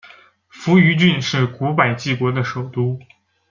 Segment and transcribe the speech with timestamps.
[0.49, 2.97] 扶余郡是古百济国的首都。